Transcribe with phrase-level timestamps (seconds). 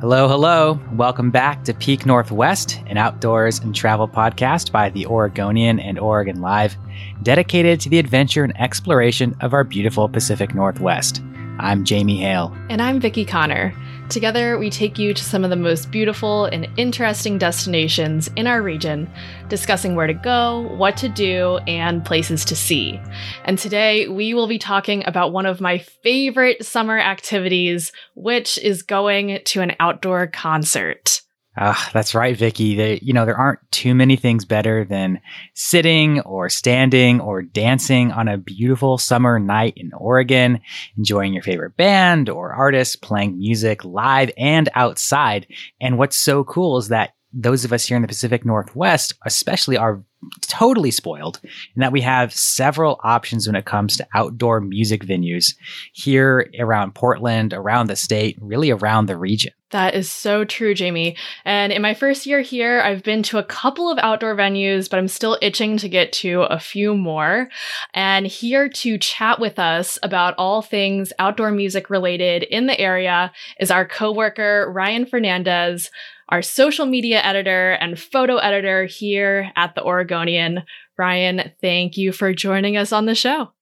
[0.00, 0.78] Hello, hello.
[0.92, 6.42] Welcome back to Peak Northwest, an outdoors and travel podcast by the Oregonian and Oregon
[6.42, 6.76] Live,
[7.22, 11.22] dedicated to the adventure and exploration of our beautiful Pacific Northwest.
[11.58, 12.54] I'm Jamie Hale.
[12.68, 13.72] And I'm Vicki Connor.
[14.08, 18.62] Together, we take you to some of the most beautiful and interesting destinations in our
[18.62, 19.10] region,
[19.48, 23.00] discussing where to go, what to do, and places to see.
[23.44, 28.82] And today, we will be talking about one of my favorite summer activities, which is
[28.82, 31.22] going to an outdoor concert.
[31.58, 32.76] Ah, that's right, Vicki.
[32.76, 35.20] They, you know, there aren't too many things better than
[35.54, 40.60] sitting or standing or dancing on a beautiful summer night in Oregon,
[40.98, 45.46] enjoying your favorite band or artist playing music live and outside.
[45.80, 49.78] And what's so cool is that those of us here in the Pacific Northwest, especially,
[49.78, 50.02] are
[50.42, 55.54] totally spoiled in that we have several options when it comes to outdoor music venues
[55.92, 59.52] here around Portland, around the state, really around the region.
[59.70, 61.16] That is so true, Jamie.
[61.44, 64.98] And in my first year here, I've been to a couple of outdoor venues, but
[64.98, 67.48] I'm still itching to get to a few more.
[67.92, 73.32] And here to chat with us about all things outdoor music related in the area
[73.58, 75.90] is our coworker, Ryan Fernandez,
[76.28, 80.62] our social media editor and photo editor here at the Oregonian.
[80.98, 83.52] Ryan, thank you for joining us on the show.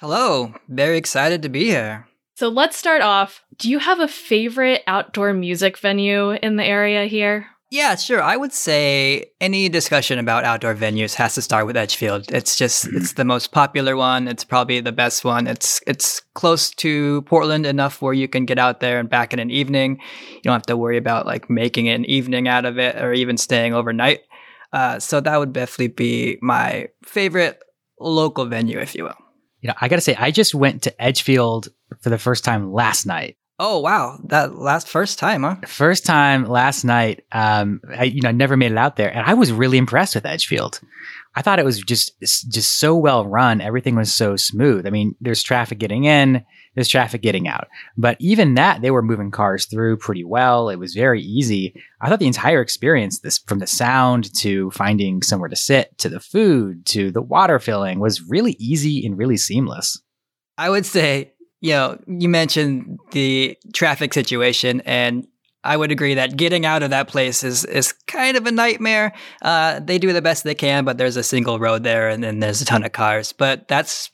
[0.00, 2.06] Hello, very excited to be here.
[2.36, 3.44] So let's start off.
[3.58, 7.46] Do you have a favorite outdoor music venue in the area here?
[7.74, 8.22] Yeah, sure.
[8.22, 12.30] I would say any discussion about outdoor venues has to start with Edgefield.
[12.30, 14.28] It's just it's the most popular one.
[14.28, 15.48] It's probably the best one.
[15.48, 19.40] It's it's close to Portland enough where you can get out there and back in
[19.40, 19.98] an evening.
[20.34, 23.36] You don't have to worry about like making an evening out of it or even
[23.36, 24.20] staying overnight.
[24.72, 27.60] Uh, so that would definitely be my favorite
[27.98, 29.18] local venue, if you will.
[29.62, 31.70] You know, I got to say, I just went to Edgefield
[32.02, 33.36] for the first time last night.
[33.58, 35.56] Oh wow, that last first time, huh?
[35.66, 37.24] First time last night.
[37.30, 40.16] Um, I you know I never made it out there, and I was really impressed
[40.16, 40.80] with Edgefield.
[41.36, 43.60] I thought it was just just so well run.
[43.60, 44.88] Everything was so smooth.
[44.88, 46.44] I mean, there's traffic getting in,
[46.74, 50.68] there's traffic getting out, but even that they were moving cars through pretty well.
[50.68, 51.80] It was very easy.
[52.00, 56.08] I thought the entire experience, this from the sound to finding somewhere to sit to
[56.08, 60.02] the food to the water filling, was really easy and really seamless.
[60.56, 61.33] I would say
[61.64, 65.26] you know, you mentioned the traffic situation, and
[65.64, 69.14] I would agree that getting out of that place is is kind of a nightmare.
[69.40, 72.40] Uh, they do the best they can, but there's a single road there, and then
[72.40, 73.32] there's a ton of cars.
[73.32, 74.10] But that's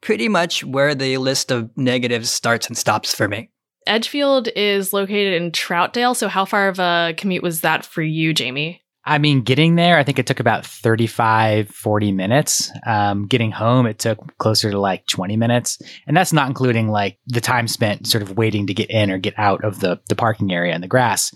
[0.00, 3.50] pretty much where the list of negatives starts and stops for me.
[3.86, 8.32] Edgefield is located in Troutdale, so how far of a commute was that for you,
[8.32, 8.85] Jamie?
[9.06, 12.72] I mean, getting there, I think it took about 35, 40 minutes.
[12.84, 15.80] Um, getting home, it took closer to like 20 minutes.
[16.08, 19.18] And that's not including like the time spent sort of waiting to get in or
[19.18, 21.32] get out of the, the parking area and the grass.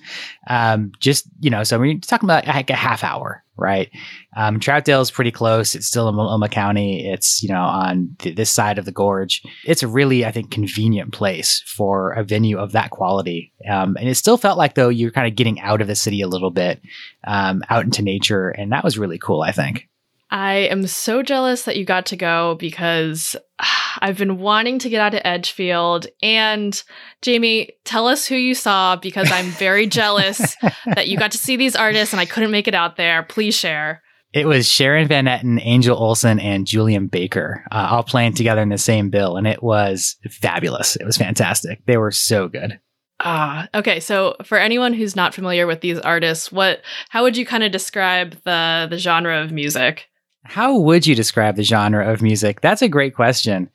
[0.49, 3.91] Um, just, you know, so we're talking about like a half hour, right?
[4.37, 5.75] Um, Troutdale is pretty close.
[5.75, 7.09] It's still in Multnomah County.
[7.09, 9.43] It's, you know, on th- this side of the gorge.
[9.65, 13.53] It's a really, I think, convenient place for a venue of that quality.
[13.71, 16.23] Um, and it still felt like, though, you're kind of getting out of the city
[16.23, 16.81] a little bit,
[17.27, 18.49] um, out into nature.
[18.49, 19.89] And that was really cool, I think.
[20.31, 23.37] I am so jealous that you got to go because
[23.99, 26.07] I've been wanting to get out to Edgefield.
[26.23, 26.81] And
[27.23, 30.57] Jamie, tell us who you saw because I'm very jealous
[30.87, 33.25] that you got to see these artists and I couldn't make it out there.
[33.25, 34.03] Please share.
[34.33, 38.69] It was Sharon Van Etten, Angel Olsen, and Julien Baker uh, all playing together in
[38.69, 39.37] the same bill.
[39.37, 40.95] And it was fabulous.
[40.95, 41.85] It was fantastic.
[41.87, 42.79] They were so good.
[43.19, 43.99] Ah, okay.
[43.99, 46.81] So for anyone who's not familiar with these artists, what
[47.11, 50.10] how would you kind of describe the the genre of music?
[50.45, 52.61] How would you describe the genre of music?
[52.61, 53.71] That's a great question.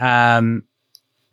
[0.00, 0.64] Um,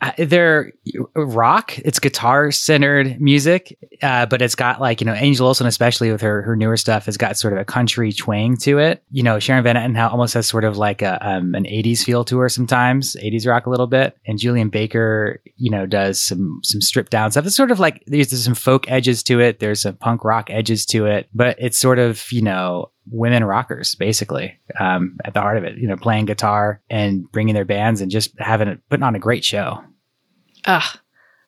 [0.02, 0.74] Uh, they're
[1.16, 1.80] rock.
[1.80, 6.20] It's guitar centered music, uh, but it's got like you know Angel Olsen, especially with
[6.20, 9.02] her her newer stuff, has got sort of a country twang to it.
[9.10, 12.26] You know, Sharon Van Etten almost has sort of like a um, an '80s feel
[12.26, 14.18] to her sometimes, '80s rock a little bit.
[14.28, 17.46] And Julien Baker, you know, does some some stripped down stuff.
[17.46, 19.60] It's sort of like there's, there's some folk edges to it.
[19.60, 23.96] There's some punk rock edges to it, but it's sort of you know women rockers
[23.96, 28.02] basically um, at the heart of it you know playing guitar and bringing their bands
[28.02, 29.84] and just having it putting on a great show
[30.66, 30.98] Ugh.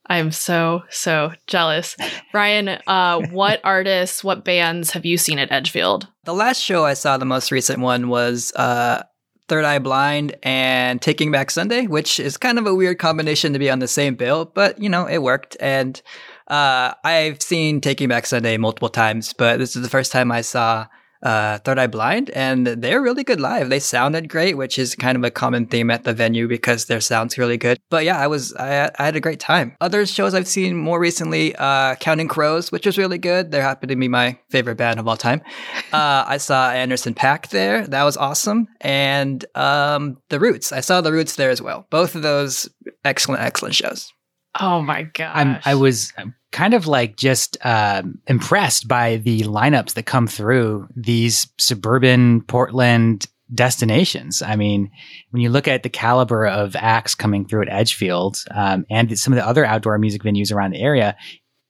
[0.10, 1.98] I'm so, so jealous.
[2.34, 6.08] Ryan, uh, what artists, what bands have you seen at Edgefield?
[6.24, 9.04] The last show I saw, the most recent one, was uh,
[9.48, 13.60] Third Eye Blind and Taking Back Sunday, which is kind of a weird combination to
[13.60, 15.58] be on the same bill, but you know, it worked.
[15.60, 16.02] And
[16.48, 20.42] uh, I've seen Taking Back Sunday multiple times, but this is the first time I
[20.42, 20.88] saw
[21.28, 23.70] uh, Third Eye Blind, and they're really good live.
[23.70, 27.02] They sounded great, which is kind of a common theme at the venue because their
[27.02, 27.78] sound's really good.
[27.90, 29.76] But yeah, I was I, I had a great time.
[29.82, 33.52] Other shows I've seen more recently, uh, Counting Crows, which was really good.
[33.52, 35.42] They happen to be my favorite band of all time.
[35.94, 37.88] Uh, I saw Anderson .Paak there.
[37.88, 38.68] That was awesome.
[38.82, 40.74] And um, The Roots.
[40.74, 41.88] I saw The Roots there as well.
[41.90, 42.70] Both of those
[43.06, 44.12] excellent, excellent shows.
[44.60, 45.32] Oh my god!
[45.36, 46.14] I'm, I was
[46.52, 53.28] kind of like just um, impressed by the lineups that come through these suburban Portland
[53.54, 54.42] destinations.
[54.42, 54.92] I mean,
[55.32, 59.34] when you look at the caliber of acts coming through at Edgefield um, and some
[59.34, 61.16] of the other outdoor music venues around the area,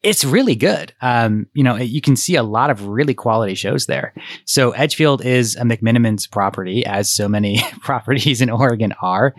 [0.07, 0.93] it's really good.
[1.01, 4.13] Um, you know, you can see a lot of really quality shows there.
[4.45, 9.35] So Edgefield is a McMenamins property, as so many properties in Oregon are.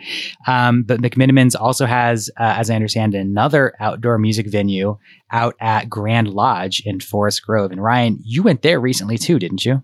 [0.46, 4.98] Um, but McMenamins also has, uh, as I understand, another outdoor music venue
[5.30, 7.72] out at Grand Lodge in Forest Grove.
[7.72, 9.82] And Ryan, you went there recently too, didn't you?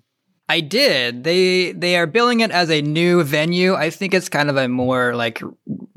[0.50, 1.24] I did.
[1.24, 3.74] They they are billing it as a new venue.
[3.74, 5.40] I think it's kind of a more like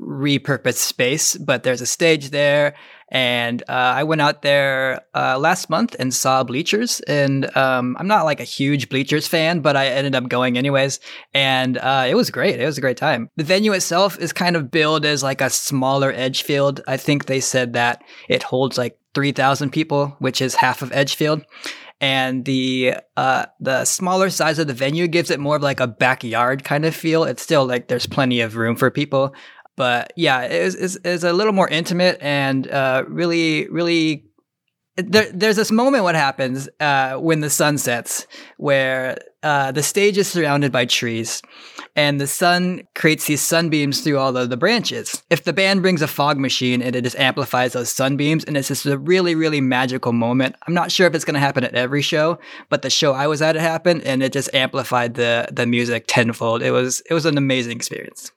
[0.00, 2.74] repurposed space, but there's a stage there.
[3.10, 7.00] And uh, I went out there uh, last month and saw Bleachers.
[7.00, 11.00] And um, I'm not like a huge Bleachers fan, but I ended up going anyways.
[11.34, 12.60] And uh, it was great.
[12.60, 13.30] It was a great time.
[13.36, 16.82] The venue itself is kind of billed as like a smaller Edgefield.
[16.86, 21.44] I think they said that it holds like 3,000 people, which is half of Edgefield
[22.00, 25.86] and the uh, the smaller size of the venue gives it more of like a
[25.86, 27.24] backyard kind of feel.
[27.24, 29.34] It's still like there's plenty of room for people,
[29.78, 34.24] but yeah, it's, a little more intimate and uh, really, really.
[34.96, 38.26] There, there's this moment what happens uh, when the sun sets,
[38.56, 41.40] where uh, the stage is surrounded by trees,
[41.94, 45.22] and the sun creates these sunbeams through all of the branches.
[45.30, 48.66] If the band brings a fog machine and it just amplifies those sunbeams, and it's
[48.66, 50.56] just a really, really magical moment.
[50.66, 53.28] I'm not sure if it's going to happen at every show, but the show I
[53.28, 56.60] was at it happened, and it just amplified the the music tenfold.
[56.60, 58.32] It was it was an amazing experience.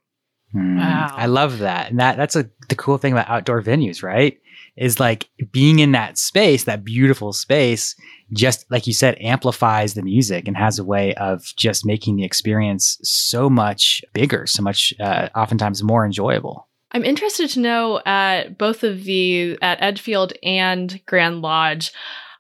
[0.51, 0.77] Hmm.
[0.77, 1.13] Wow.
[1.15, 1.91] I love that.
[1.91, 4.37] And that that's a, the cool thing about outdoor venues, right?
[4.77, 7.95] Is like being in that space, that beautiful space,
[8.33, 12.23] just like you said, amplifies the music and has a way of just making the
[12.23, 16.67] experience so much bigger, so much, uh, oftentimes more enjoyable.
[16.93, 21.91] I'm interested to know at both of the at Edgefield and Grand Lodge,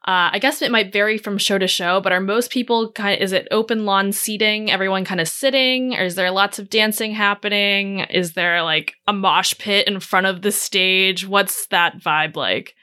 [0.07, 3.15] uh, I guess it might vary from show to show, but are most people kind
[3.15, 6.71] of, is it open lawn seating, everyone kind of sitting, or is there lots of
[6.71, 7.99] dancing happening?
[7.99, 11.27] Is there like a mosh pit in front of the stage?
[11.27, 12.73] What's that vibe like?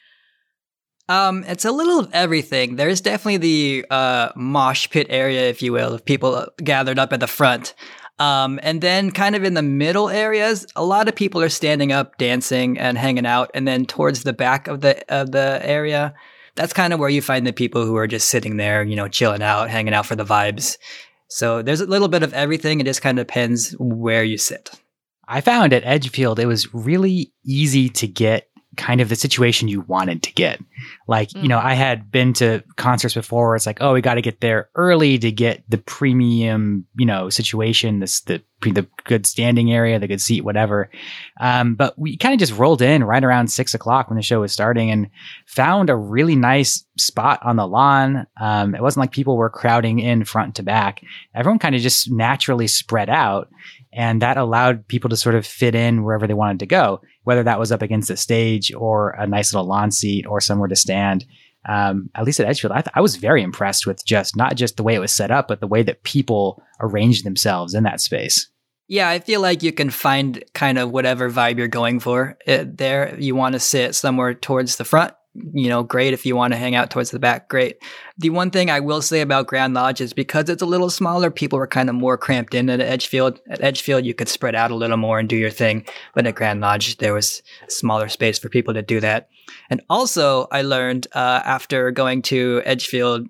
[1.09, 2.77] Um, it's a little of everything.
[2.77, 7.19] There's definitely the uh, mosh pit area, if you will, of people gathered up at
[7.19, 7.75] the front.
[8.21, 11.91] Um, and then kind of in the middle areas, a lot of people are standing
[11.91, 13.51] up, dancing and hanging out.
[13.55, 16.15] And then towards the back of the of the area,
[16.59, 19.09] that's kind of where you find the people who are just sitting there, you know,
[19.09, 20.77] chilling out, hanging out for the vibes.
[21.29, 22.81] So there's a little bit of everything.
[22.81, 24.71] It just kind of depends where you sit.
[25.29, 29.83] I found at Edgefield, it was really easy to get kind of the situation you
[29.83, 30.61] wanted to get.
[31.07, 31.43] Like, mm.
[31.43, 34.23] you know, I had been to concerts before where it's like, oh, we got to
[34.23, 39.73] get there early to get the premium, you know, situation, this, the, the good standing
[39.73, 40.91] area, the good seat, whatever.
[41.41, 44.41] Um, but we kind of just rolled in right around six o'clock when the show
[44.41, 45.11] was starting and
[45.47, 48.27] found a really nice spot on the lawn.
[48.41, 51.03] Um, it wasn't like people were crowding in front to back.
[51.35, 53.49] Everyone kind of just naturally spread out.
[53.93, 57.43] And that allowed people to sort of fit in wherever they wanted to go, whether
[57.43, 60.77] that was up against the stage or a nice little lawn seat or somewhere to
[60.77, 61.25] stand.
[61.69, 64.77] Um, at least at Edgefield, I, th- I was very impressed with just not just
[64.77, 68.01] the way it was set up, but the way that people arranged themselves in that
[68.01, 68.51] space.
[68.89, 72.79] Yeah, I feel like you can find kind of whatever vibe you're going for it,
[72.79, 73.15] there.
[73.19, 75.13] You want to sit somewhere towards the front,
[75.53, 76.13] you know, great.
[76.13, 77.83] If you want to hang out towards the back, great.
[78.19, 81.31] The one thing I will say about Grand Lodge is because it's a little smaller,
[81.31, 83.41] people were kind of more cramped in at Edgefield.
[83.49, 85.87] At Edgefield, you could spread out a little more and do your thing.
[86.15, 89.29] But at Grand Lodge, there was smaller space for people to do that.
[89.71, 93.29] And also, I learned uh, after going to Edgefield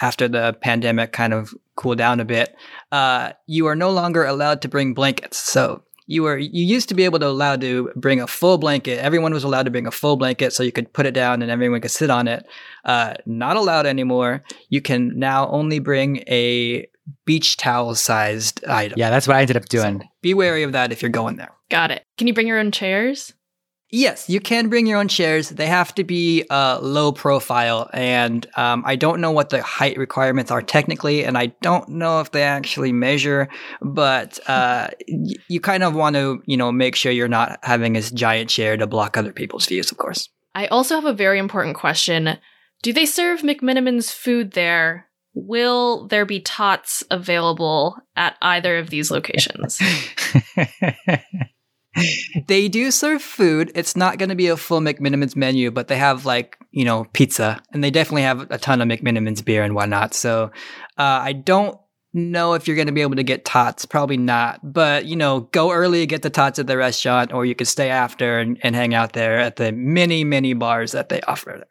[0.00, 2.54] after the pandemic kind of cooled down a bit,
[2.92, 5.38] uh, you are no longer allowed to bring blankets.
[5.38, 8.98] So you were you used to be able to allow to bring a full blanket.
[8.98, 11.50] Everyone was allowed to bring a full blanket, so you could put it down and
[11.50, 12.44] everyone could sit on it.
[12.84, 14.42] Uh, not allowed anymore.
[14.68, 16.88] You can now only bring a
[17.24, 18.98] beach towel sized item.
[18.98, 20.00] Yeah, that's what I ended up doing.
[20.00, 21.52] So be wary of that if you're going there.
[21.70, 22.04] Got it.
[22.18, 23.32] Can you bring your own chairs?
[23.92, 25.48] Yes, you can bring your own chairs.
[25.48, 29.96] They have to be uh, low profile, and um, I don't know what the height
[29.96, 33.48] requirements are technically, and I don't know if they actually measure.
[33.82, 37.94] But uh, y- you kind of want to, you know, make sure you're not having
[37.94, 40.28] this giant chair to block other people's views, of course.
[40.54, 42.38] I also have a very important question.
[42.82, 45.08] Do they serve McMenamins food there?
[45.34, 49.80] Will there be tots available at either of these locations?
[52.46, 53.72] they do serve food.
[53.74, 57.04] It's not going to be a full McMenamins menu, but they have like, you know,
[57.12, 60.14] pizza and they definitely have a ton of McMenamins beer and whatnot.
[60.14, 60.50] So
[60.98, 61.78] uh, I don't
[62.12, 63.84] know if you're going to be able to get tots.
[63.86, 64.60] Probably not.
[64.62, 67.88] But, you know, go early, get the tots at the restaurant, or you could stay
[67.88, 71.64] after and, and hang out there at the many, many bars that they offer.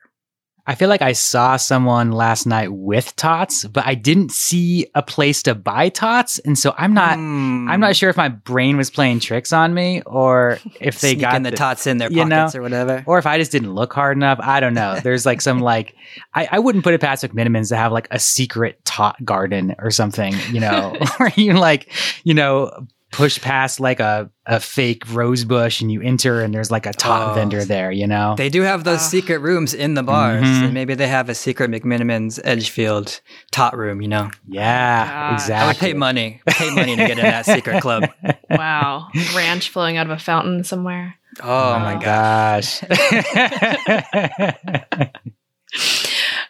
[0.70, 5.02] I feel like I saw someone last night with tots, but I didn't see a
[5.02, 7.18] place to buy tots, and so I'm not.
[7.18, 7.68] Mm.
[7.68, 11.22] I'm not sure if my brain was playing tricks on me, or if they Sneaking
[11.22, 13.04] got the, tots in their pockets know, or whatever.
[13.08, 14.38] or if I just didn't look hard enough.
[14.44, 15.00] I don't know.
[15.00, 15.96] There's like some like
[16.36, 19.90] I, I wouldn't put it past McMenamins to have like a secret tot garden or
[19.90, 21.92] something, you know, where you like,
[22.24, 26.72] you know, push past like a, a fake rose bush and you enter and there's
[26.72, 27.34] like a tot Oh.
[27.34, 28.36] vendor there, you know?
[28.38, 29.10] They do have those Ah.
[29.10, 30.44] secret rooms in the bars.
[30.44, 30.66] Mhm.
[30.66, 33.20] And maybe they have a secret McMenamins Edgefield
[33.52, 34.30] tot room, you know.
[34.48, 35.34] yeah, God.
[35.34, 35.64] exactly.
[35.64, 38.10] I would pay money, pay money to get in that secret club.
[38.50, 39.08] wow.
[39.36, 41.16] Ranch flowing out of a fountain somewhere.
[41.44, 42.82] Oh, my gosh.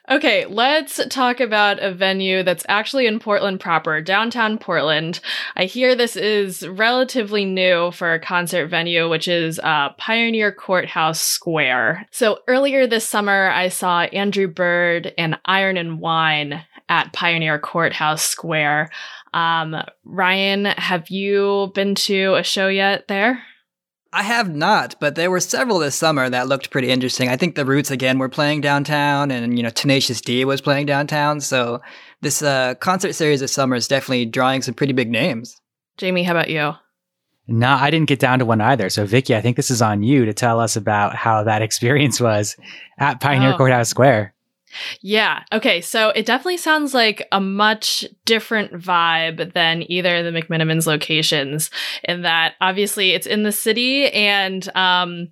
[0.10, 5.20] Okay, let's talk about a venue that's actually in Portland proper, downtown Portland.
[5.56, 11.22] I hear this is relatively new for a concert venue, which is uh, Pioneer Courthouse
[11.22, 12.08] Square.
[12.10, 18.24] So earlier this summer, I saw Andrew Bird and Iron and Wine at Pioneer Courthouse
[18.24, 18.90] Square.
[19.36, 19.76] Um,
[20.06, 23.44] Ryan, have you been to a show yet there?
[24.12, 27.30] I have not, but there were several this summer that looked pretty interesting.
[27.30, 30.88] I think the Roots again were playing downtown, and you know Tenacious D was playing
[30.88, 31.42] downtown.
[31.42, 31.80] So
[32.22, 35.62] this uh, concert series this summer is definitely drawing some pretty big names.
[35.98, 36.74] Jamie, how about you?
[37.52, 38.90] no, I didn't get down to one either.
[38.92, 42.20] So, Vicky, I think this is on you to tell us about how that experience
[42.22, 42.56] was
[43.00, 43.58] at Pioneer Oh.
[43.58, 44.34] Courthouse Square.
[45.02, 45.44] Yeah.
[45.52, 45.82] Okay.
[45.82, 51.70] So it definitely sounds like a much different vibe than either of the McMenamins locations,
[52.04, 55.30] in that obviously it's in the city and, um,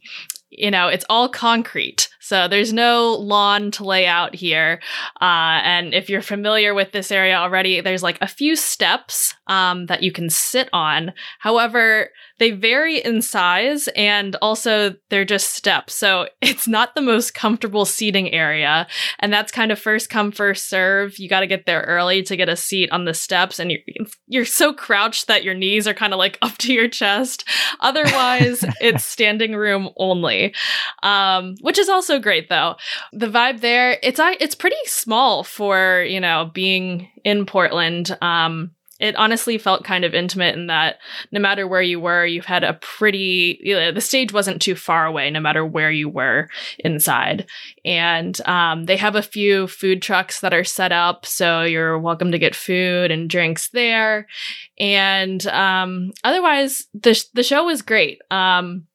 [0.58, 2.10] you know, it's all concrete.
[2.20, 4.82] So there's no lawn to lay out here.
[5.22, 9.86] Uh, and if you're familiar with this area already, there's like a few steps um,
[9.86, 11.14] that you can sit on.
[11.40, 12.10] However,
[12.40, 15.96] they vary in size and also they're just steps.
[15.96, 18.88] So it's not the most comfortable seating area.
[19.20, 21.18] And that's kind of first come, first serve.
[21.18, 23.60] You got to get there early to get a seat on the steps.
[23.60, 26.88] And you're, you're so crouched that your knees are kind of like up to your
[26.88, 27.48] chest.
[27.80, 30.47] Otherwise, it's standing room only,
[31.04, 32.76] um, which is also great though.
[33.14, 38.18] The vibe there, it's it's pretty small for you know being in Portland.
[38.22, 40.98] Um, it honestly felt kind of intimate in that
[41.32, 44.76] no matter where you were, you had a pretty you know, the stage wasn't too
[44.76, 46.50] far away, no matter where you were
[46.80, 47.46] inside.
[47.86, 52.32] And um, they have a few food trucks that are set up, so you're welcome
[52.32, 54.28] to get food and drinks there.
[54.80, 58.20] And um, otherwise, the the show was great.
[58.32, 58.88] Um,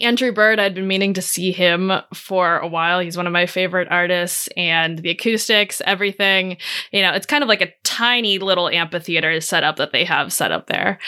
[0.00, 3.00] Andrew Bird, I'd been meaning to see him for a while.
[3.00, 6.56] He's one of my favorite artists, and the acoustics, everything,
[6.92, 10.52] you know, it's kind of like a tiny little amphitheater setup that they have set
[10.52, 10.98] up there.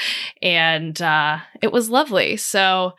[0.43, 2.37] And uh, it was lovely.
[2.37, 2.93] So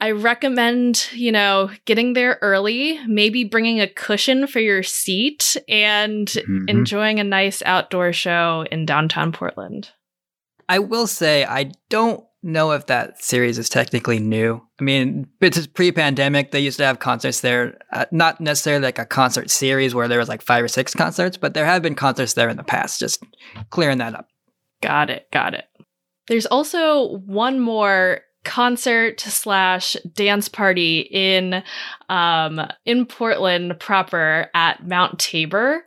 [0.00, 6.26] I recommend, you know, getting there early, maybe bringing a cushion for your seat, and
[6.26, 6.68] Mhm.
[6.68, 9.90] enjoying a nice outdoor show in downtown Portland.
[10.68, 14.62] I will say I don't know if that series is technically new.
[14.78, 16.50] I mean, it's pre-pandemic.
[16.50, 20.18] They used to have concerts there, uh, not necessarily like a concert series where there
[20.18, 23.00] was like five or six concerts, but there have been concerts there in the past.
[23.00, 23.22] Just
[23.70, 24.28] clearing that up.
[24.82, 25.30] Got it.
[25.32, 25.64] Got it.
[26.28, 31.62] There's also one more concert slash dance party in
[32.08, 35.84] um, in Portland proper at Mount Tabor.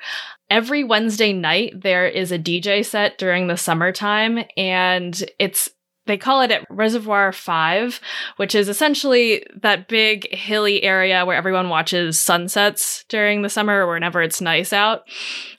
[0.49, 5.69] Every Wednesday night there is a DJ set during the summertime, and it's
[6.07, 8.01] they call it at Reservoir 5,
[8.37, 13.93] which is essentially that big hilly area where everyone watches sunsets during the summer or
[13.93, 15.03] whenever it's nice out.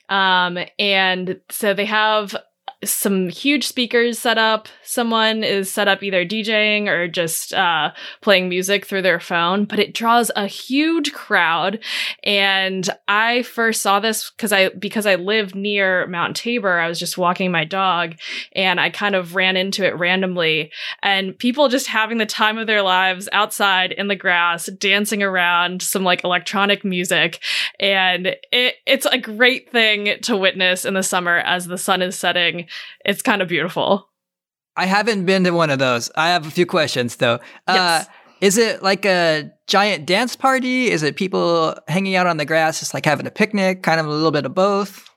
[0.09, 2.35] Um, and so they have
[2.83, 4.69] some huge speakers set up.
[4.83, 9.79] Someone is set up either DJing or just uh, playing music through their phone, but
[9.79, 11.79] it draws a huge crowd.
[12.23, 16.79] And I first saw this because I because I live near Mount Tabor.
[16.79, 18.15] I was just walking my dog,
[18.53, 20.71] and I kind of ran into it randomly,
[21.03, 25.81] and people just having the time of their lives outside in the grass, dancing around
[25.81, 27.41] some like electronic music,
[27.77, 32.17] and it, it's a great thing to witness in the summer as the sun is
[32.17, 32.68] setting
[33.05, 34.09] it's kind of beautiful.
[34.75, 36.09] I haven't been to one of those.
[36.15, 37.39] I have a few questions though.
[37.67, 38.07] Uh, yes.
[38.07, 38.11] Uh,
[38.41, 40.89] is it like a giant dance party?
[40.89, 43.83] Is it people hanging out on the grass, just like having a picnic?
[43.83, 45.09] Kind of a little bit of both.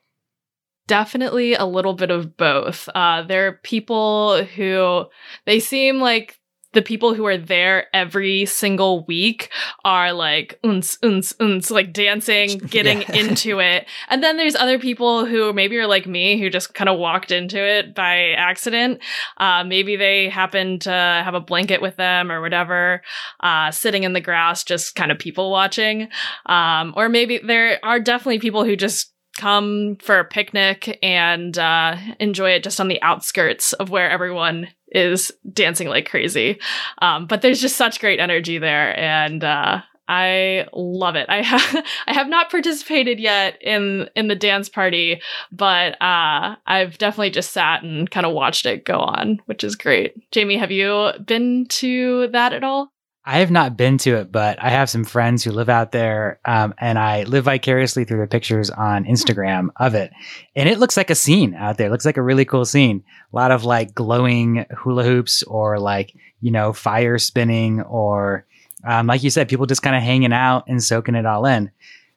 [0.89, 2.89] Definitely a little bit of both.
[2.95, 5.05] Uh, there are people who
[5.47, 6.41] they seem like
[6.73, 9.51] the people who are there every single week
[9.85, 13.15] are like uns uns uns like dancing getting yeah.
[13.15, 13.87] into it.
[14.09, 17.31] And then there's other people who maybe are like me who just kind of walked
[17.31, 19.01] into it by accident.
[19.37, 23.03] Uh, maybe they happen to have a blanket with them or whatever
[23.41, 26.09] uh, sitting in the grass just kind of people watching.
[26.47, 29.12] Um, or maybe there are definitely people who just
[29.43, 34.69] come for a picnic and uh, enjoy it just on the outskirts of where everyone
[34.93, 36.61] is dancing like crazy.
[36.99, 41.27] Um, but there's just such great energy there, and uh, I love it.
[41.29, 45.21] I have I have not participated yet in in the dance party,
[45.51, 49.75] but uh, I've definitely just sat and kind of watched it go on, which is
[49.75, 50.15] great.
[50.31, 52.93] Jamie, have you been to that at all?
[53.25, 56.41] I have not been to it, but I have some friends who live out there,
[56.45, 60.11] um, and I live vicariously through the pictures on Instagram of it.
[60.57, 61.87] And it looks like a scene out there.
[61.87, 63.05] It looks like a really cool scene.
[63.33, 68.45] A lot of like glowing hula hoops or like, you know, fire spinning or,
[68.85, 71.71] um, like you said, people just kind of hanging out and soaking it all in.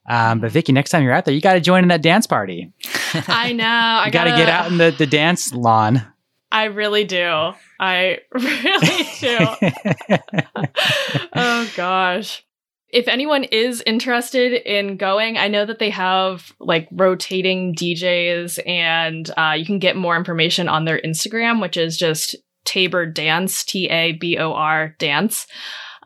[0.08, 2.26] Um, but Vicky, next time you're out there, you got to join in that dance
[2.26, 2.72] party.
[3.28, 3.66] I know.
[3.68, 6.04] I got to get out in the, the dance lawn.
[6.56, 7.52] I really do.
[7.82, 9.38] I really do.
[11.36, 12.46] oh gosh.
[12.88, 19.30] If anyone is interested in going, I know that they have like rotating DJs and
[19.38, 23.90] uh, you can get more information on their Instagram, which is just Tabor Dance, T
[23.90, 25.48] A B O R Dance.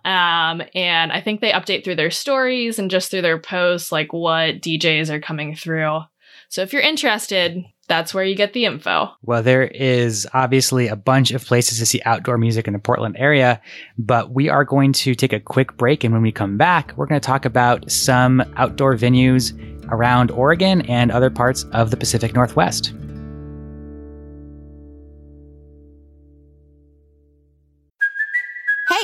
[0.04, 4.14] Um, and I think they update through their stories and just through their posts, like
[4.14, 6.00] what DJs are coming through.
[6.48, 9.10] So if you're interested, that's where you get the info.
[9.24, 13.18] Well, there is obviously a bunch of places to see outdoor music in the Portland
[13.20, 13.60] area,
[13.98, 16.06] but we are going to take a quick break.
[16.06, 19.54] And when we come back, we're going to talk about some outdoor venues
[19.92, 22.94] around Oregon and other parts of the Pacific Northwest.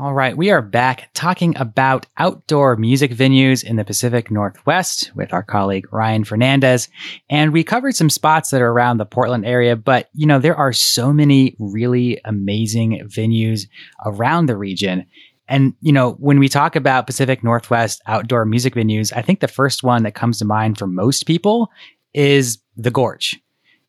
[0.00, 5.32] All right, we are back talking about outdoor music venues in the Pacific Northwest with
[5.32, 6.88] our colleague Ryan Fernandez.
[7.28, 10.54] And we covered some spots that are around the Portland area, but you know, there
[10.54, 13.62] are so many really amazing venues
[14.04, 15.04] around the region.
[15.48, 19.48] And, you know, when we talk about Pacific Northwest outdoor music venues, I think the
[19.48, 21.72] first one that comes to mind for most people
[22.14, 23.36] is the Gorge.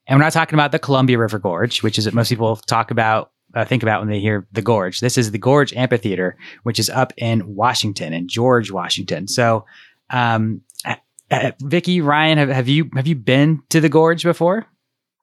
[0.08, 2.90] And we're not talking about the Columbia River Gorge, which is what most people talk
[2.90, 5.00] about uh, think about when they hear the Gorge.
[5.00, 9.28] This is the Gorge Amphitheater, which is up in Washington, in George, Washington.
[9.28, 9.66] So,
[10.10, 10.96] um, uh,
[11.32, 14.66] uh, Vicky, Ryan, have, have you have you been to the Gorge before?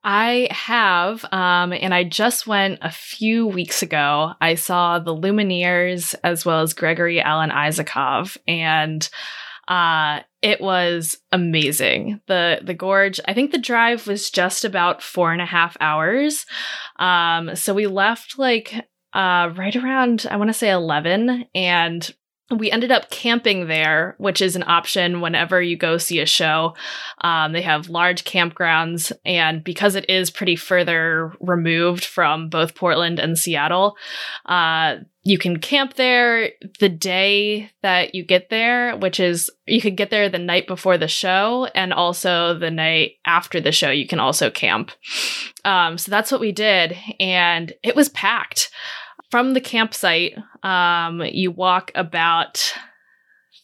[0.08, 4.34] I have, um, and I just went a few weeks ago.
[4.40, 9.08] I saw the Lumineers as well as Gregory Alan Isakov, and
[9.68, 12.20] uh, it was amazing.
[12.26, 13.18] The the gorge.
[13.26, 16.46] I think the drive was just about four and a half hours.
[16.98, 18.74] Um, so we left like
[19.12, 22.08] uh, right around I want to say eleven, and
[22.50, 26.74] we ended up camping there, which is an option whenever you go see a show.
[27.22, 33.18] Um, they have large campgrounds, and because it is pretty further removed from both Portland
[33.18, 33.96] and Seattle,
[34.44, 39.96] uh, you can camp there the day that you get there, which is you could
[39.96, 44.06] get there the night before the show, and also the night after the show, you
[44.06, 44.92] can also camp.
[45.64, 48.70] Um, so that's what we did, and it was packed
[49.30, 52.72] from the campsite, um, you walk about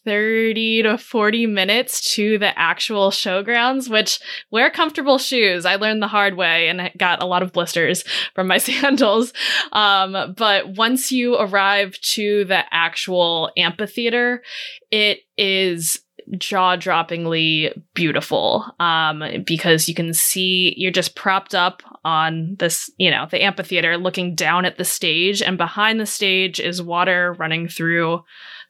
[0.04, 4.18] 30 to 40 minutes to the actual showgrounds, which
[4.50, 5.64] wear comfortable shoes.
[5.64, 9.32] I learned the hard way and got a lot of blisters from my sandals.
[9.72, 14.42] Um, but once you arrive to the actual amphitheater,
[14.90, 16.00] it is
[16.38, 23.26] jaw-droppingly beautiful um, because you can see you're just propped up on this you know
[23.30, 28.22] the amphitheater looking down at the stage and behind the stage is water running through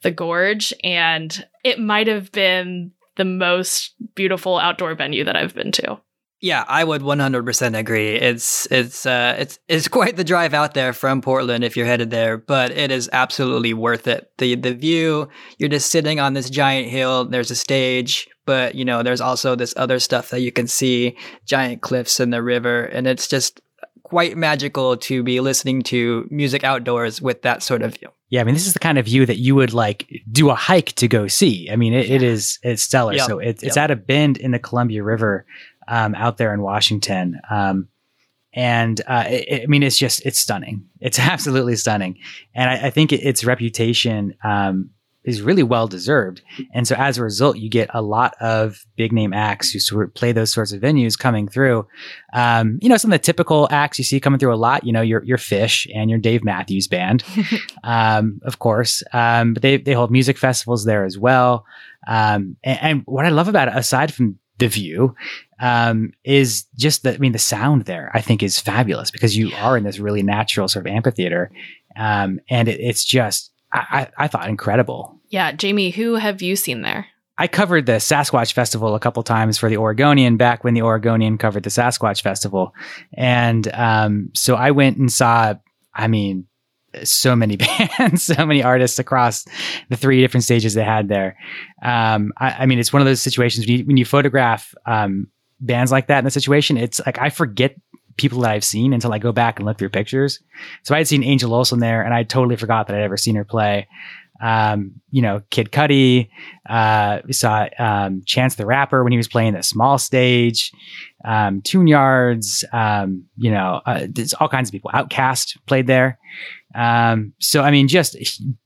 [0.02, 5.72] the gorge and it might have been the most beautiful outdoor venue that i've been
[5.72, 5.98] to
[6.42, 8.16] yeah, I would 100% agree.
[8.16, 12.10] It's it's uh it's it's quite the drive out there from Portland if you're headed
[12.10, 14.28] there, but it is absolutely worth it.
[14.38, 15.28] The the view,
[15.58, 19.54] you're just sitting on this giant hill, there's a stage, but you know, there's also
[19.54, 23.60] this other stuff that you can see, giant cliffs and the river, and it's just
[24.02, 28.08] quite magical to be listening to music outdoors with that sort of view.
[28.30, 30.54] Yeah, I mean, this is the kind of view that you would like do a
[30.54, 31.68] hike to go see.
[31.70, 33.12] I mean, it, it is it's stellar.
[33.12, 33.26] Yep.
[33.26, 33.84] So it, it's yep.
[33.84, 35.46] at a bend in the Columbia River
[35.88, 37.40] um, out there in Washington.
[37.50, 37.88] Um,
[38.54, 40.88] and uh, it, I mean, it's just it's stunning.
[41.02, 42.16] It's absolutely stunning,
[42.54, 44.90] and I, I think it, its reputation um,
[45.24, 46.42] is really well deserved.
[46.72, 50.04] And so, as a result, you get a lot of big name acts who sort
[50.04, 51.88] of play those sorts of venues coming through.
[52.32, 54.84] Um, you know, some of the typical acts you see coming through a lot.
[54.84, 57.24] You know, your your Phish and your Dave Matthews Band,
[57.84, 59.02] um, of course.
[59.12, 61.66] Um, but they they hold music festivals there as well.
[62.06, 65.14] Um, and, and, what I love about it, aside from the view
[65.62, 69.52] um, is just the, I mean, the sound there I think is fabulous because you
[69.54, 71.52] are in this really natural sort of amphitheater.
[71.96, 75.18] Um, and it, it's just, I, I, thought incredible.
[75.28, 75.52] Yeah.
[75.52, 77.06] Jamie, who have you seen there?
[77.38, 81.38] I covered the Sasquatch Festival a couple times for the Oregonian back when the Oregonian
[81.38, 82.74] covered the Sasquatch Festival.
[83.14, 85.54] And um, so I went and saw,
[85.94, 86.46] I mean,
[87.04, 87.56] so many
[87.98, 89.46] bands, so many artists across
[89.88, 91.38] the three different stages they had there.
[91.82, 95.28] Um, I, I, mean, it's one of those situations when you, when you photograph um,
[95.62, 97.76] bands like that in the situation, it's like I forget
[98.16, 100.38] people that I've seen until I go back and look through pictures.
[100.82, 103.36] So I had seen Angel Olsen there, and I totally forgot that I'd ever seen
[103.36, 103.88] her play.
[104.42, 106.28] Um, you know, Kid Cudi.
[106.68, 110.72] Uh, we saw um, Chance the Rapper when he was playing the small stage.
[111.24, 112.64] Um, Tune Yards.
[112.72, 114.90] Um, you know, uh, there's all kinds of people.
[114.92, 116.18] OutKast played there.
[116.74, 118.16] Um, so I mean, just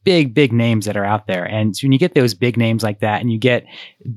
[0.02, 1.44] big, big names that are out there.
[1.44, 3.66] And so when you get those big names like that, and you get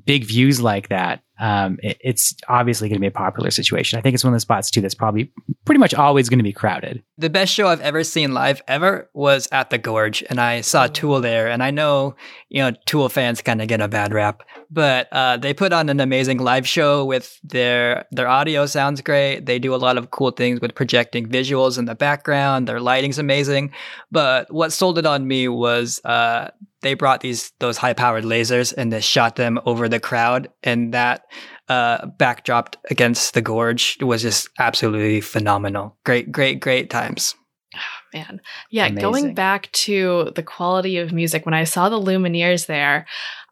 [0.05, 3.97] big views like that, um, it, it's obviously going to be a popular situation.
[3.97, 5.31] I think it's one of the spots too that's probably
[5.65, 7.03] pretty much always going to be crowded.
[7.17, 10.87] The best show I've ever seen live ever was at the Gorge, and I saw
[10.87, 11.47] Tool there.
[11.47, 12.15] And I know
[12.49, 15.89] you know Tool fans kind of get a bad rap, but uh, they put on
[15.89, 19.45] an amazing live show with their their audio sounds great.
[19.45, 22.67] They do a lot of cool things with projecting visuals in the background.
[22.67, 23.71] Their lighting's amazing.
[24.11, 26.49] But what sold it on me was uh,
[26.81, 30.93] they brought these those high powered lasers and they shot them over the crowd, and
[30.93, 31.23] that
[31.67, 35.97] uh, backdrop against the gorge was just absolutely phenomenal.
[36.03, 37.35] Great, great, great times.
[37.75, 37.79] Oh,
[38.13, 38.87] man, yeah.
[38.87, 39.01] Amazing.
[39.01, 43.05] Going back to the quality of music, when I saw the Lumineers there,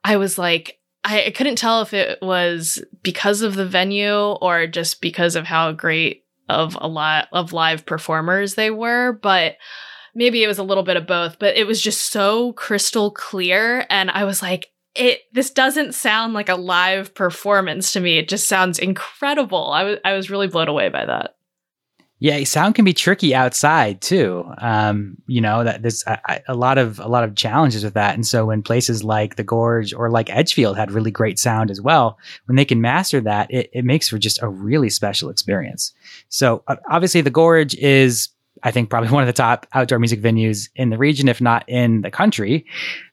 [0.04, 4.68] I was like, I, I couldn't tell if it was because of the venue or
[4.68, 9.58] just because of how great of a lot of live performers they were, but
[10.16, 13.86] maybe it was a little bit of both, but it was just so crystal clear.
[13.90, 18.18] And I was like, it this doesn't sound like a live performance to me.
[18.18, 19.72] It just sounds incredible.
[19.72, 21.36] I was I was really blown away by that.
[22.20, 24.44] Yeah, sound can be tricky outside too.
[24.58, 28.16] Um, you know that there's a, a, lot of a lot of challenges with that,
[28.16, 31.80] and so when places like the Gorge or like Edgefield had really great sound as
[31.80, 35.94] well, when they can master that, it, it makes for just a really special experience.
[36.30, 38.30] So uh, obviously, the Gorge is
[38.64, 41.68] I think probably one of the top outdoor music venues in the region, if not
[41.68, 42.66] in the country.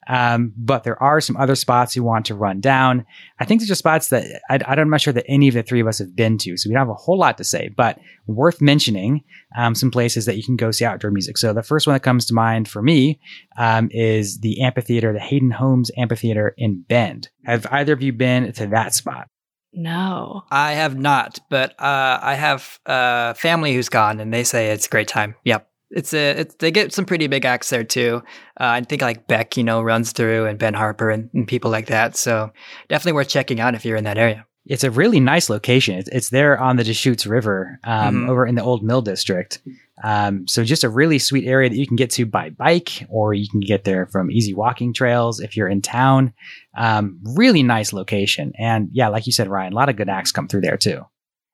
[0.07, 3.07] Um, but there are some other spots you want to run down.
[3.41, 5.81] I think these are spots that I, am not sure that any of the three
[5.81, 7.99] of us have been to, so we don't have a whole lot to say, but
[8.27, 9.23] worth mentioning
[9.57, 11.39] um, some places that you can go see outdoor music.
[11.39, 13.21] So the first one that comes to mind for me
[13.57, 17.29] um, is the amphitheater, the Hayden Homes Amphitheater in Bend.
[17.45, 19.29] Have either of you been to that spot?
[19.75, 20.45] No.
[20.51, 24.87] I have not, but uh, I have a family who's gone and they say it's
[24.87, 25.35] a great time.
[25.45, 25.69] Yep.
[25.91, 28.23] it's a it's, they get some pretty big acts there too.
[28.61, 31.71] Uh, I think like Beck, you know, runs through and Ben Harper and, and, people
[31.71, 32.17] like that.
[32.17, 32.53] So
[32.89, 34.47] definitely worth checking out if you're in that area.
[34.67, 35.99] It's a really nice location.
[35.99, 38.31] It's, it's there on the Deschutes River, um, mm-hmm.
[38.31, 39.61] over in the Old Mill District.
[40.03, 43.33] Um, so just a really sweet area that you can get to by bike, or
[43.33, 46.33] you can get there from easy walking trails if you're in town.
[46.77, 50.33] Um, really nice location, and yeah, like you said, Ryan, a lot of good acts
[50.33, 51.03] come through there too.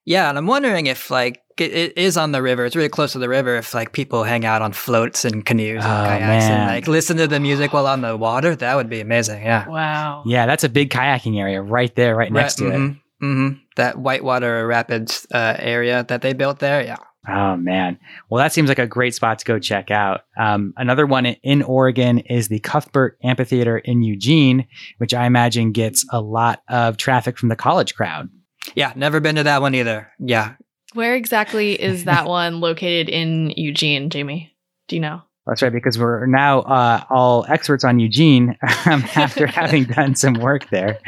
[0.07, 2.65] Yeah, and I'm wondering if like it, it is on the river.
[2.65, 3.57] It's really close to the river.
[3.57, 6.61] If like people hang out on floats and canoes and oh, kayaks man.
[6.61, 9.43] and like listen to the music while on the water, that would be amazing.
[9.43, 9.69] Yeah.
[9.69, 10.25] Wow.
[10.27, 13.25] Yeah, that's a big kayaking area right there, right next to mm-hmm, it.
[13.25, 13.59] Mm-hmm.
[13.77, 16.83] That Whitewater Rapids uh, area that they built there.
[16.83, 16.97] Yeah.
[17.29, 17.99] Oh man.
[18.29, 20.23] Well, that seems like a great spot to go check out.
[20.39, 24.67] Um, another one in Oregon is the Cuthbert Amphitheater in Eugene,
[24.99, 28.31] which I imagine gets a lot of traffic from the college crowd.
[28.75, 30.11] Yeah, never been to that one either.
[30.19, 30.55] Yeah,
[30.95, 34.55] where exactly is that one located in Eugene, Jamie?
[34.89, 35.23] Do you know?
[35.47, 38.57] That's right, because we're now uh, all experts on Eugene
[38.87, 41.01] um, after having done some work there.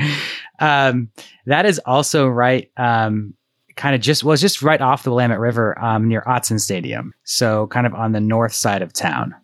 [0.58, 1.10] Um,
[1.46, 3.34] that is also right, um,
[3.76, 7.12] kind of just was just right off the Willamette River um, near Autzen Stadium.
[7.24, 9.34] So, kind of on the north side of town.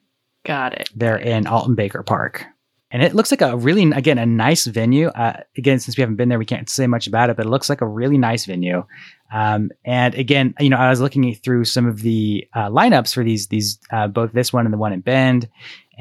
[0.45, 0.89] Got it.
[0.95, 2.47] They're in Alton Baker Park
[2.91, 6.17] and it looks like a really again a nice venue uh, again since we haven't
[6.17, 8.45] been there we can't say much about it but it looks like a really nice
[8.45, 8.85] venue
[9.33, 13.25] um, and again you know i was looking through some of the uh, lineups for
[13.25, 15.49] these these uh, both this one and the one in bend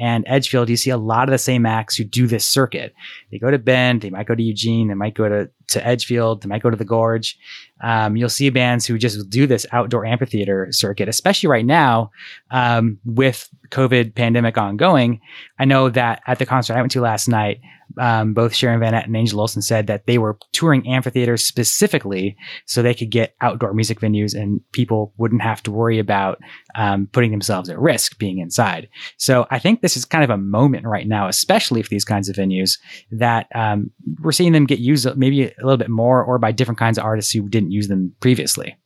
[0.00, 2.94] and Edgefield, you see a lot of the same acts who do this circuit.
[3.32, 6.42] They go to Bend, they might go to Eugene, they might go to, to Edgefield,
[6.42, 7.38] they might go to the Gorge.
[7.80, 12.10] Um, you'll see bands who just do this outdoor amphitheater circuit, especially right now
[12.50, 15.20] um, with COVID pandemic ongoing.
[15.58, 17.60] I know that at the concert I went to last night,
[17.96, 22.36] um, both Sharon Van Etten and Angel Olsen said that they were touring amphitheaters specifically
[22.66, 26.38] so they could get outdoor music venues and people wouldn't have to worry about
[26.74, 28.88] um, putting themselves at risk being inside.
[29.16, 32.28] So I think this is kind of a moment right now, especially for these kinds
[32.28, 32.78] of venues,
[33.10, 36.78] that um, we're seeing them get used maybe a little bit more or by different
[36.78, 38.76] kinds of artists who didn't use them previously.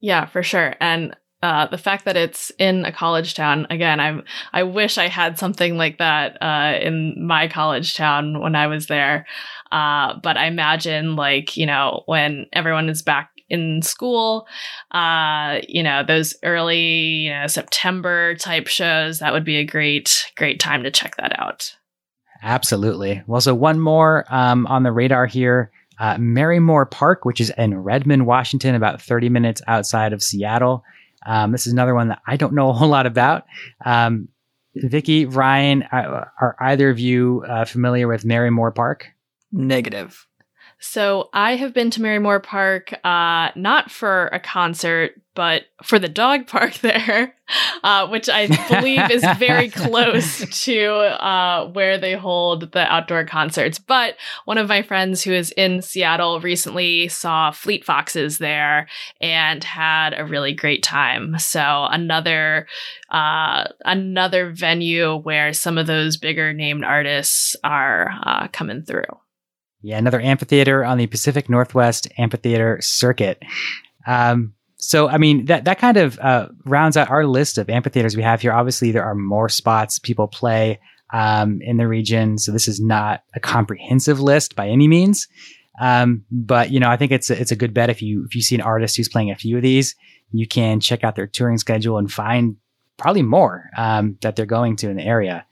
[0.00, 0.74] Yeah, for sure.
[0.80, 5.06] And uh, the fact that it's in a college town again i'm i wish i
[5.06, 9.26] had something like that uh, in my college town when i was there
[9.72, 14.46] uh, but i imagine like you know when everyone is back in school
[14.90, 20.32] uh, you know those early you know september type shows that would be a great
[20.36, 21.76] great time to check that out
[22.42, 27.52] absolutely well so one more um, on the radar here uh, Marymoor Park, which is
[27.56, 30.84] in Redmond, Washington, about 30 minutes outside of Seattle.
[31.26, 33.44] Um, this is another one that I don't know a whole lot about.
[33.84, 34.28] Um,
[34.74, 39.08] Vicky, Ryan, are, are either of you uh, familiar with Marymoor Park?
[39.50, 40.26] Negative.
[40.78, 46.08] So I have been to Marymoor Park, uh, not for a concert, but for the
[46.08, 47.34] dog park there,
[47.84, 53.78] uh, which I believe is very close to uh, where they hold the outdoor concerts.
[53.78, 58.88] But one of my friends who is in Seattle recently saw Fleet Foxes there
[59.20, 61.38] and had a really great time.
[61.38, 62.66] So another
[63.10, 69.04] uh, another venue where some of those bigger named artists are uh, coming through.
[69.82, 73.40] Yeah, another amphitheater on the Pacific Northwest Amphitheater Circuit.
[74.04, 74.55] Um,
[74.86, 78.22] so, I mean, that, that kind of uh, rounds out our list of amphitheaters we
[78.22, 78.52] have here.
[78.52, 80.78] Obviously, there are more spots people play
[81.12, 82.38] um, in the region.
[82.38, 85.26] So, this is not a comprehensive list by any means.
[85.80, 88.36] Um, but you know, I think it's a, it's a good bet if you if
[88.36, 89.96] you see an artist who's playing a few of these,
[90.30, 92.56] you can check out their touring schedule and find
[92.96, 95.44] probably more um, that they're going to in the area.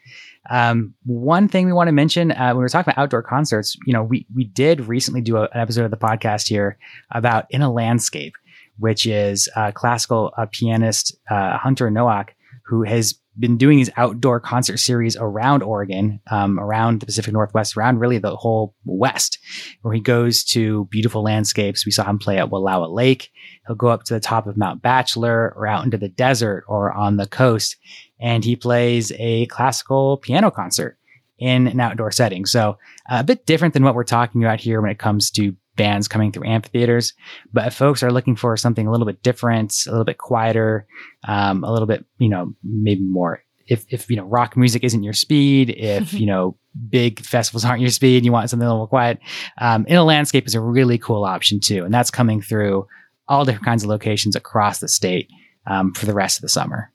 [0.49, 3.93] Um, one thing we want to mention uh, when we're talking about outdoor concerts, you
[3.93, 6.79] know, we we did recently do a, an episode of the podcast here
[7.11, 8.35] about in a landscape,
[8.79, 12.31] which is a classical uh, pianist uh, Hunter Noack,
[12.67, 17.77] who has been doing these outdoor concert series around Oregon, um, around the Pacific Northwest,
[17.77, 19.39] around really the whole West,
[19.83, 21.85] where he goes to beautiful landscapes.
[21.85, 23.31] We saw him play at Wallowa Lake.
[23.67, 26.93] He'll go up to the top of Mount Bachelor or out into the desert or
[26.93, 27.77] on the coast
[28.21, 30.99] and he plays a classical piano concert
[31.39, 32.47] in an outdoor setting.
[32.47, 32.79] So
[33.11, 36.33] a bit different than what we're talking about here when it comes to bands coming
[36.33, 37.15] through amphitheaters.
[37.53, 40.87] But if folks are looking for something a little bit different, a little bit quieter,
[41.27, 43.43] um, a little bit, you know, maybe more.
[43.67, 46.57] If, if you know rock music isn't your speed, if you know
[46.89, 49.19] big festivals aren't your speed, and you want something a little quiet,
[49.59, 52.87] um, in a landscape is a really cool option too, and that's coming through
[53.27, 55.31] all different kinds of locations across the state
[55.67, 56.93] um, for the rest of the summer.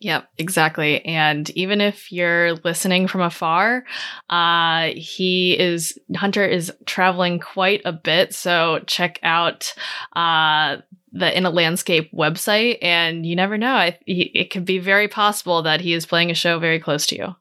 [0.00, 1.04] Yep, exactly.
[1.04, 3.84] And even if you're listening from afar,
[4.30, 8.34] uh, he is, Hunter is traveling quite a bit.
[8.34, 9.74] So check out,
[10.16, 10.78] uh,
[11.12, 13.74] the In a Landscape website, and you never know.
[13.74, 17.04] I, he, it could be very possible that he is playing a show very close
[17.08, 17.34] to you.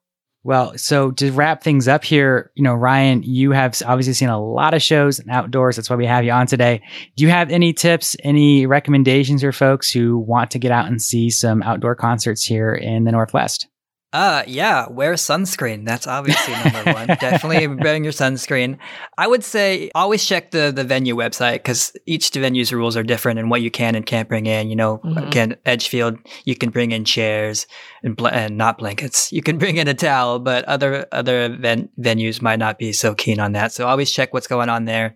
[0.43, 4.41] Well, so to wrap things up here, you know, Ryan, you have obviously seen a
[4.41, 5.75] lot of shows and outdoors.
[5.75, 6.81] That's why we have you on today.
[7.17, 11.01] Do you have any tips, any recommendations for folks who want to get out and
[11.01, 13.67] see some outdoor concerts here in the Northwest?
[14.11, 15.85] Uh, yeah, wear sunscreen.
[15.85, 17.07] That's obviously number one.
[17.19, 18.79] Definitely wearing your sunscreen.
[19.19, 23.37] I would say always check the, the venue website because each venue's rules are different
[23.37, 24.67] and what you can and can't bring in.
[24.71, 25.31] You know, Mhm.
[25.31, 27.67] can Edgefield, you can bring in chairs
[28.01, 29.31] and, bl- and not blankets.
[29.31, 33.13] You can bring in a towel, but other, other ven- venues might not be so
[33.13, 33.73] keen on that.
[33.73, 35.15] So always check what's going on there.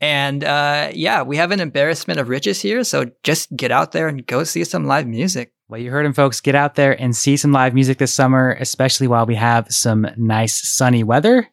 [0.00, 2.82] And, uh, yeah, we have an embarrassment of riches here.
[2.84, 5.52] So just get out there and go see some live music.
[5.72, 6.42] Well, you heard him, folks.
[6.42, 10.06] Get out there and see some live music this summer, especially while we have some
[10.18, 11.48] nice sunny weather.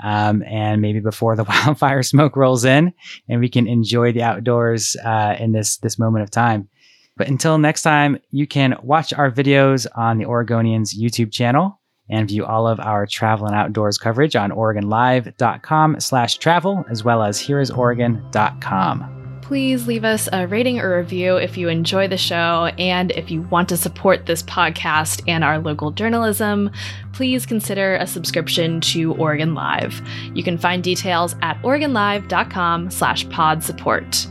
[0.00, 2.92] Um, and maybe before the wildfire smoke rolls in
[3.28, 6.68] and we can enjoy the outdoors uh, in this, this moment of time.
[7.16, 12.28] But until next time, you can watch our videos on the Oregonians YouTube channel and
[12.28, 17.40] view all of our travel and outdoors coverage on OregonLive.com slash travel, as well as
[17.40, 19.23] hereisoregon.com.
[19.44, 22.70] Please leave us a rating or review if you enjoy the show.
[22.78, 26.70] And if you want to support this podcast and our local journalism,
[27.12, 30.00] please consider a subscription to Oregon Live.
[30.32, 34.26] You can find details at OregonLive.com slash pod support.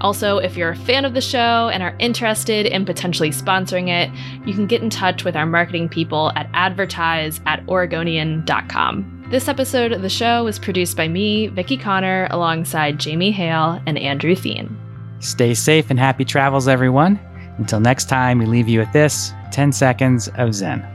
[0.00, 4.08] Also, if you're a fan of the show and are interested in potentially sponsoring it,
[4.46, 9.23] you can get in touch with our marketing people at advertise at Oregonian.com.
[9.34, 13.98] This episode of the show was produced by me, Vicki Connor, alongside Jamie Hale and
[13.98, 14.78] Andrew Theen.
[15.18, 17.18] Stay safe and happy travels, everyone.
[17.58, 20.93] Until next time, we leave you with this 10 seconds of Zen.